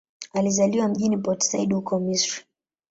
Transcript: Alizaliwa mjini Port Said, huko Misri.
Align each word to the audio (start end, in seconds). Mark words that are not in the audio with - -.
Alizaliwa 0.33 0.87
mjini 0.87 1.17
Port 1.17 1.41
Said, 1.43 1.73
huko 1.73 1.99
Misri. 1.99 2.43